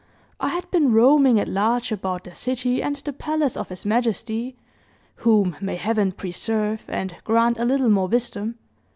"I 0.39 0.47
had 0.47 0.71
been 0.71 0.91
roaming 0.93 1.39
at 1.39 1.47
large 1.47 1.91
about 1.91 2.23
the 2.23 2.33
city 2.33 2.81
and 2.81 2.95
the 2.95 3.13
palace 3.13 3.55
of 3.55 3.69
his 3.69 3.85
majesty 3.85 4.55
whom 5.17 5.55
may 5.61 5.75
Heaven 5.75 6.11
preserve, 6.11 6.81
and 6.87 7.15
grant 7.23 7.59
a 7.59 7.65
little 7.65 7.87
more 7.91 8.07
wisdom! 8.07 8.57